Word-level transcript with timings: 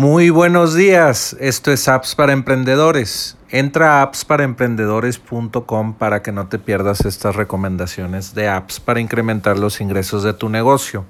Muy 0.00 0.30
buenos 0.30 0.74
días, 0.74 1.36
esto 1.40 1.70
es 1.70 1.86
Apps 1.86 2.14
para 2.14 2.32
Emprendedores. 2.32 3.36
Entra 3.50 3.98
a 3.98 4.02
appsparaemprendedores.com 4.02 5.92
para 5.92 6.22
que 6.22 6.32
no 6.32 6.48
te 6.48 6.58
pierdas 6.58 7.04
estas 7.04 7.36
recomendaciones 7.36 8.34
de 8.34 8.48
apps 8.48 8.80
para 8.80 9.00
incrementar 9.00 9.58
los 9.58 9.82
ingresos 9.82 10.22
de 10.22 10.32
tu 10.32 10.48
negocio. 10.48 11.04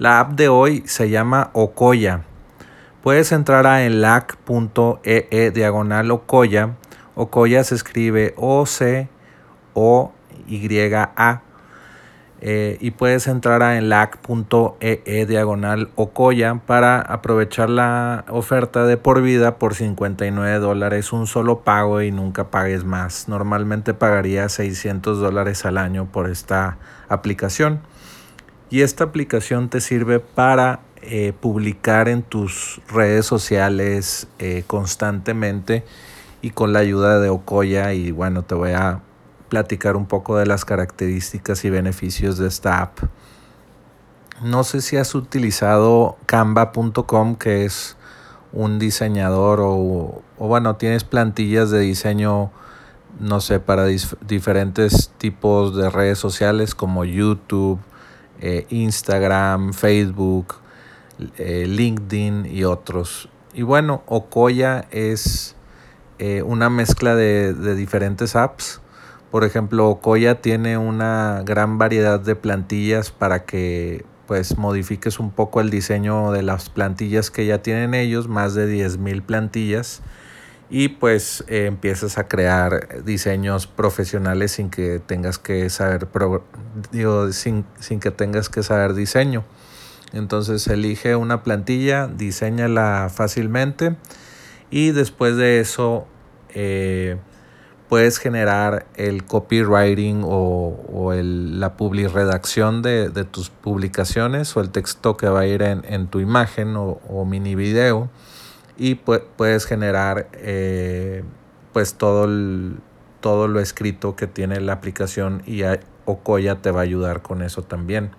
La 0.00 0.18
app 0.18 0.32
de 0.32 0.48
hoy 0.48 0.82
se 0.86 1.08
llama 1.08 1.50
Okoya. 1.52 2.24
Puedes 3.00 3.30
entrar 3.30 3.64
a 3.64 3.84
enlac.ee 3.84 5.28
e 5.30 5.52
diagonal 5.52 6.10
Okoya. 6.10 6.74
Okoya 7.14 7.62
se 7.62 7.76
escribe 7.76 8.34
O-C-O-Y-A 8.36 9.06
eh, 12.40 12.76
y 12.80 12.90
puedes 12.90 13.26
entrar 13.28 13.62
a 13.62 13.78
enlac.ee 13.78 15.02
e 15.04 15.26
diagonal 15.26 15.88
Ocoya 15.94 16.60
para 16.66 17.00
aprovechar 17.00 17.70
la 17.70 18.24
oferta 18.28 18.84
de 18.84 18.98
por 18.98 19.22
vida 19.22 19.56
por 19.56 19.74
59 19.74 20.58
dólares, 20.58 21.12
un 21.12 21.26
solo 21.26 21.60
pago 21.60 22.02
y 22.02 22.12
nunca 22.12 22.50
pagues 22.50 22.84
más. 22.84 23.28
Normalmente 23.28 23.94
pagaría 23.94 24.48
600 24.48 25.18
dólares 25.18 25.64
al 25.64 25.78
año 25.78 26.06
por 26.06 26.28
esta 26.30 26.76
aplicación. 27.08 27.80
Y 28.68 28.82
esta 28.82 29.04
aplicación 29.04 29.68
te 29.68 29.80
sirve 29.80 30.20
para 30.20 30.80
eh, 31.02 31.32
publicar 31.38 32.08
en 32.08 32.22
tus 32.22 32.80
redes 32.88 33.24
sociales 33.24 34.26
eh, 34.38 34.64
constantemente 34.66 35.84
y 36.42 36.50
con 36.50 36.72
la 36.72 36.80
ayuda 36.80 37.20
de 37.20 37.28
Ocoya 37.28 37.92
y 37.92 38.10
bueno, 38.10 38.42
te 38.42 38.54
voy 38.54 38.72
a 38.72 39.00
platicar 39.48 39.96
un 39.96 40.06
poco 40.06 40.36
de 40.36 40.46
las 40.46 40.64
características 40.64 41.64
y 41.64 41.70
beneficios 41.70 42.38
de 42.38 42.48
esta 42.48 42.82
app. 42.82 42.98
No 44.42 44.64
sé 44.64 44.82
si 44.82 44.96
has 44.96 45.14
utilizado 45.14 46.16
canva.com, 46.26 47.36
que 47.36 47.64
es 47.64 47.96
un 48.52 48.78
diseñador 48.78 49.60
o, 49.62 50.22
bueno, 50.38 50.76
tienes 50.76 51.04
plantillas 51.04 51.70
de 51.70 51.80
diseño, 51.80 52.50
no 53.18 53.40
sé, 53.40 53.60
para 53.60 53.86
diferentes 53.86 55.10
tipos 55.16 55.74
de 55.74 55.88
redes 55.88 56.18
sociales 56.18 56.74
como 56.74 57.04
YouTube, 57.04 57.78
eh, 58.40 58.66
Instagram, 58.68 59.72
Facebook, 59.72 60.56
eh, 61.38 61.64
LinkedIn 61.66 62.46
y 62.46 62.64
otros. 62.64 63.30
Y 63.54 63.62
bueno, 63.62 64.02
Okoya 64.06 64.86
es 64.90 65.56
eh, 66.18 66.42
una 66.42 66.68
mezcla 66.68 67.14
de, 67.14 67.54
de 67.54 67.74
diferentes 67.74 68.36
apps 68.36 68.82
por 69.36 69.44
ejemplo, 69.44 69.98
Koya 70.00 70.40
tiene 70.40 70.78
una 70.78 71.42
gran 71.44 71.76
variedad 71.76 72.18
de 72.18 72.36
plantillas 72.36 73.10
para 73.10 73.44
que 73.44 74.06
pues 74.26 74.56
modifiques 74.56 75.20
un 75.20 75.30
poco 75.30 75.60
el 75.60 75.68
diseño 75.68 76.32
de 76.32 76.42
las 76.42 76.70
plantillas 76.70 77.30
que 77.30 77.44
ya 77.44 77.60
tienen 77.60 77.92
ellos, 77.92 78.28
más 78.28 78.54
de 78.54 78.66
10.000 78.66 79.20
plantillas 79.20 80.00
y 80.70 80.88
pues 80.88 81.44
eh, 81.48 81.66
empiezas 81.66 82.16
a 82.16 82.28
crear 82.28 83.04
diseños 83.04 83.66
profesionales 83.66 84.52
sin 84.52 84.70
que 84.70 85.00
tengas 85.00 85.38
que 85.38 85.68
saber 85.68 86.08
digo, 86.90 87.30
sin, 87.30 87.66
sin, 87.78 88.00
que 88.00 88.10
tengas 88.10 88.48
que 88.48 88.62
saber 88.62 88.94
diseño. 88.94 89.44
Entonces 90.14 90.66
elige 90.66 91.14
una 91.14 91.42
plantilla, 91.42 92.06
diseñala 92.06 93.10
fácilmente 93.14 93.96
y 94.70 94.92
después 94.92 95.36
de 95.36 95.60
eso 95.60 96.06
eh, 96.54 97.18
puedes 97.88 98.18
generar 98.18 98.86
el 98.96 99.24
copywriting 99.24 100.22
o, 100.24 101.12
la 101.14 101.76
publi 101.76 102.08
redacción 102.08 102.82
de, 102.82 103.10
tus 103.30 103.50
publicaciones 103.50 104.56
o 104.56 104.60
el 104.60 104.70
texto 104.70 105.16
que 105.16 105.28
va 105.28 105.40
a 105.40 105.46
ir 105.46 105.62
en, 105.62 106.08
tu 106.08 106.20
imagen 106.20 106.74
o, 106.76 107.24
mini 107.24 107.54
video 107.54 108.10
y 108.76 108.96
puedes 108.96 109.66
generar 109.66 110.28
eh, 110.34 111.22
pues 111.72 111.94
todo, 111.94 112.28
todo 113.20 113.48
lo 113.48 113.60
escrito 113.60 114.16
que 114.16 114.26
tiene 114.26 114.60
la 114.60 114.74
aplicación 114.74 115.42
y 115.46 115.62
Okoya 116.04 116.56
te 116.56 116.70
va 116.70 116.80
a 116.80 116.84
ayudar 116.84 117.22
con 117.22 117.42
eso 117.42 117.62
también. 117.62 118.10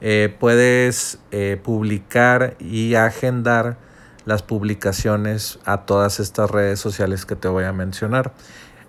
Eh, 0.00 0.34
puedes 0.38 1.18
eh, 1.30 1.60
publicar 1.62 2.56
y 2.58 2.94
agendar 2.94 3.76
las 4.24 4.42
publicaciones 4.42 5.58
a 5.64 5.84
todas 5.84 6.20
estas 6.20 6.50
redes 6.50 6.80
sociales 6.80 7.26
que 7.26 7.36
te 7.36 7.48
voy 7.48 7.64
a 7.64 7.72
mencionar 7.72 8.32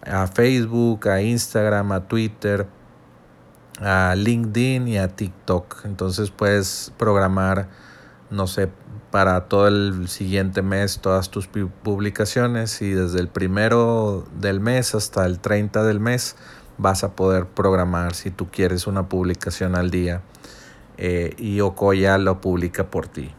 a 0.06 0.28
Facebook, 0.28 1.08
a 1.08 1.22
Instagram, 1.22 1.92
a 1.92 2.08
Twitter, 2.08 2.68
a 3.80 4.16
LinkedIn 4.16 4.88
y 4.88 4.98
a 4.98 5.08
TikTok. 5.08 5.86
Entonces 5.86 6.32
puedes 6.32 6.94
programar, 6.98 7.70
no 8.30 8.48
sé, 8.48 8.70
para 9.12 9.48
todo 9.50 9.68
el 9.68 10.08
siguiente 10.08 10.62
mes 10.62 11.00
todas 11.00 11.30
tus 11.30 11.48
publicaciones 11.48 12.82
y 12.82 12.92
desde 12.92 13.20
el 13.20 13.28
primero 13.28 14.26
del 14.40 14.62
mes 14.62 14.96
hasta 14.96 15.26
el 15.26 15.40
30 15.40 15.84
del 15.84 16.00
mes 16.00 16.38
vas 16.78 17.04
a 17.04 17.12
poder 17.12 17.46
programar 17.46 18.16
si 18.16 18.32
tú 18.32 18.48
quieres 18.50 18.88
una 18.88 19.10
publicación 19.10 19.76
al 19.76 19.92
día 19.92 20.22
eh, 20.98 21.36
y 21.38 21.60
Okoya 21.60 22.18
lo 22.18 22.40
publica 22.40 22.90
por 22.90 23.08
ti. 23.08 23.34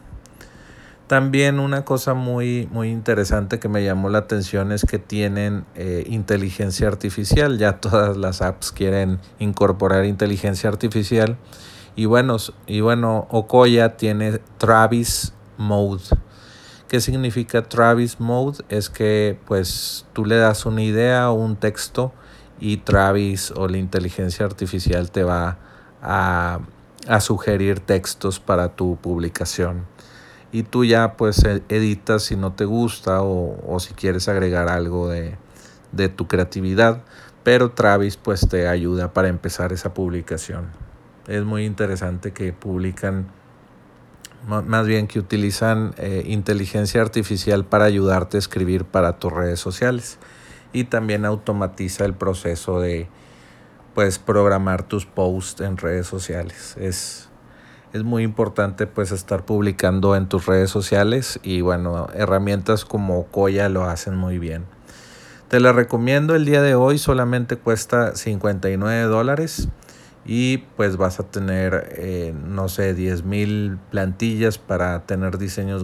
También 1.13 1.59
una 1.59 1.85
cosa 1.85 2.15
muy, 2.15 2.67
muy 2.71 2.89
interesante 2.89 3.59
que 3.59 3.69
me 3.69 3.83
llamó 3.83 4.09
la 4.09 4.17
atención 4.17 4.71
es 4.71 4.83
que 4.83 4.97
tienen 4.97 5.63
eh, 5.75 6.05
inteligencia 6.07 6.87
artificial. 6.87 7.59
Ya 7.59 7.73
todas 7.79 8.17
las 8.17 8.41
apps 8.41 8.71
quieren 8.71 9.19
incorporar 9.37 10.05
inteligencia 10.05 10.71
artificial. 10.71 11.37
Y 11.95 12.05
bueno, 12.05 12.37
y 12.65 12.81
bueno 12.81 13.27
Okoya 13.29 13.95
tiene 13.95 14.39
Travis 14.57 15.33
Mode. 15.57 16.01
¿Qué 16.87 16.99
significa 16.99 17.61
Travis 17.61 18.19
Mode? 18.19 18.63
Es 18.69 18.89
que 18.89 19.37
pues 19.45 20.07
tú 20.13 20.25
le 20.25 20.37
das 20.37 20.65
una 20.65 20.81
idea 20.81 21.29
o 21.29 21.35
un 21.35 21.57
texto 21.57 22.11
y 22.59 22.77
Travis 22.77 23.51
o 23.51 23.67
la 23.67 23.77
inteligencia 23.77 24.47
artificial 24.47 25.11
te 25.11 25.23
va 25.23 25.59
a, 26.01 26.61
a 27.07 27.19
sugerir 27.19 27.81
textos 27.81 28.39
para 28.39 28.69
tu 28.69 28.95
publicación 28.95 29.93
y 30.53 30.61
tú 30.61 30.85
ya 30.85 31.17
pues 31.17 31.43
e, 31.43 31.63
editas 31.67 32.23
si 32.23 32.37
no 32.37 32.53
te 32.53 32.63
gusta 32.63 33.23
o, 33.23 33.77
si 33.79 33.93
quieres 33.95 34.29
agregar 34.29 34.69
algo 34.69 35.09
de, 35.09 35.35
tu 36.09 36.27
creatividad, 36.27 37.01
pero 37.43 37.71
Travis 37.71 38.17
pues 38.17 38.47
te 38.47 38.67
ayuda 38.67 39.13
para 39.13 39.27
empezar 39.27 39.73
esa 39.73 39.93
publicación. 39.93 40.67
Es 41.27 41.43
muy 41.43 41.65
interesante 41.65 42.33
que 42.33 42.53
publican, 42.53 43.27
más 44.47 44.85
bien 44.85 45.07
que 45.07 45.19
utilizan 45.19 45.95
eh, 45.97 46.23
inteligencia 46.27 47.01
artificial 47.01 47.65
para 47.65 47.85
ayudarte 47.85 48.37
a 48.37 48.39
escribir 48.39 48.85
para 48.85 49.17
tus 49.17 49.33
redes 49.33 49.59
sociales 49.59 50.19
y 50.71 50.83
también 50.83 51.25
automatiza 51.25 52.05
el 52.05 52.13
proceso 52.13 52.79
de 52.79 53.07
pues 53.95 54.19
programar 54.19 54.83
tus 54.83 55.05
posts 55.05 55.61
en 55.61 55.77
redes 55.77 56.05
sociales. 56.07 56.75
Es 56.77 57.29
es 57.93 58.03
muy 58.03 58.23
importante 58.23 58.87
pues 58.87 59.11
estar 59.11 59.45
publicando 59.45 60.15
en 60.15 60.27
tus 60.27 60.47
redes 60.47 60.71
sociales 60.71 61.39
y 61.43 61.61
bueno, 61.61 62.07
herramientas 62.15 62.85
como 62.85 63.27
Koya 63.27 63.69
lo 63.69 63.83
hacen 63.83 64.15
muy 64.15 64.39
bien. 64.39 64.65
Te 65.47 65.59
la 65.59 65.71
recomiendo 65.71 66.33
el 66.33 66.45
día 66.45 66.63
de 66.63 66.73
hoy, 66.73 66.97
solamente 66.97 67.55
cuesta 67.55 68.15
59 68.15 69.03
dólares 69.03 69.69
y 70.25 70.57
pues 70.75 70.97
vas 70.97 71.19
a 71.19 71.23
tener, 71.23 71.93
eh, 71.95 72.33
no 72.47 72.67
sé, 72.67 72.95
10 72.95 73.25
mil 73.25 73.77
plantillas 73.91 74.57
para 74.57 75.05
tener 75.05 75.37
diseños 75.37 75.83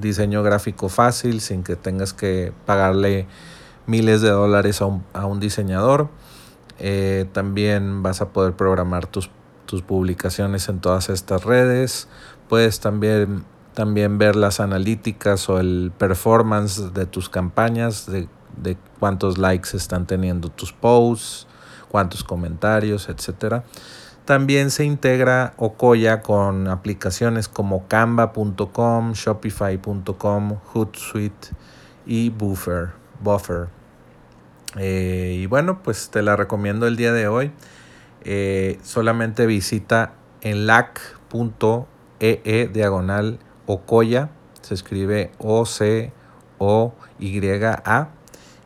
diseño 0.00 0.44
gráfico 0.44 0.88
fácil 0.88 1.40
sin 1.40 1.64
que 1.64 1.74
tengas 1.74 2.12
que 2.12 2.52
pagarle 2.66 3.26
miles 3.86 4.20
de 4.20 4.30
dólares 4.30 4.80
a 4.80 4.86
un, 4.86 5.02
a 5.12 5.26
un 5.26 5.40
diseñador. 5.40 6.08
Eh, 6.78 7.26
también 7.32 8.04
vas 8.04 8.20
a 8.20 8.28
poder 8.28 8.52
programar 8.52 9.06
tus 9.06 9.28
tus 9.72 9.80
publicaciones 9.80 10.68
en 10.68 10.80
todas 10.80 11.08
estas 11.08 11.44
redes. 11.44 12.06
Puedes 12.50 12.78
también, 12.78 13.42
también 13.72 14.18
ver 14.18 14.36
las 14.36 14.60
analíticas 14.60 15.48
o 15.48 15.58
el 15.60 15.92
performance 15.96 16.92
de 16.92 17.06
tus 17.06 17.30
campañas, 17.30 18.04
de, 18.04 18.28
cuántos 19.00 19.38
likes 19.38 19.74
están 19.74 20.06
teniendo 20.06 20.50
tus 20.50 20.74
posts, 20.74 21.46
cuántos 21.88 22.22
comentarios, 22.22 23.08
etc. 23.08 23.62
También 24.26 24.70
se 24.70 24.84
integra 24.84 25.54
Okoya 25.56 26.20
con 26.20 26.68
aplicaciones 26.68 27.48
como 27.48 27.88
canva.com, 27.88 29.12
shopify.com, 29.14 30.56
Hootsuite 30.74 31.48
y 32.04 32.28
Buffer. 32.28 32.90
Buffer. 33.22 33.68
Eh, 34.76 35.38
y 35.40 35.46
bueno, 35.46 35.82
pues 35.82 36.10
te 36.10 36.20
la 36.20 36.36
recomiendo 36.36 36.86
el 36.86 36.96
día 36.96 37.14
de 37.14 37.26
hoy. 37.26 37.52
Eh, 38.24 38.78
solamente 38.82 39.46
visita 39.46 40.14
enlac.ee 40.42 42.40
e 42.44 42.68
diagonal 42.72 43.38
Ocoya, 43.66 44.30
se 44.60 44.74
escribe 44.74 45.32
O-C-O-Y-A 45.38 46.12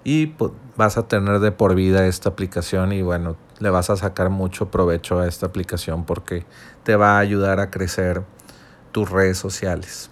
y 0.04 0.26
pues, 0.26 0.52
vas 0.76 0.98
a 0.98 1.08
tener 1.08 1.40
de 1.40 1.52
por 1.52 1.74
vida 1.74 2.06
esta 2.06 2.28
aplicación 2.28 2.92
y 2.92 3.02
bueno, 3.02 3.36
le 3.58 3.70
vas 3.70 3.90
a 3.90 3.96
sacar 3.96 4.30
mucho 4.30 4.70
provecho 4.70 5.20
a 5.20 5.26
esta 5.26 5.46
aplicación 5.46 6.04
porque 6.04 6.44
te 6.84 6.96
va 6.96 7.16
a 7.16 7.18
ayudar 7.18 7.60
a 7.60 7.70
crecer 7.70 8.22
tus 8.92 9.10
redes 9.10 9.38
sociales. 9.38 10.10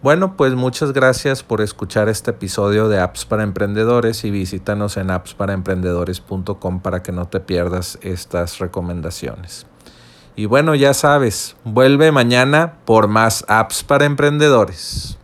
Bueno, 0.00 0.36
pues 0.36 0.54
muchas 0.54 0.92
gracias 0.92 1.42
por 1.42 1.60
escuchar 1.60 2.08
este 2.08 2.30
episodio 2.30 2.88
de 2.88 3.00
Apps 3.00 3.24
para 3.24 3.42
Emprendedores 3.42 4.22
y 4.24 4.30
visítanos 4.30 4.96
en 4.96 5.10
appsparaemprendedores.com 5.10 6.80
para 6.80 7.02
que 7.02 7.10
no 7.10 7.26
te 7.26 7.40
pierdas 7.40 7.98
estas 8.02 8.60
recomendaciones. 8.60 9.66
Y 10.36 10.46
bueno, 10.46 10.76
ya 10.76 10.94
sabes, 10.94 11.56
vuelve 11.64 12.12
mañana 12.12 12.74
por 12.84 13.08
más 13.08 13.44
apps 13.48 13.82
para 13.82 14.04
emprendedores. 14.04 15.18